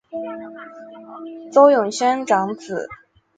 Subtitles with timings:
[1.51, 2.89] 邹永煊长子。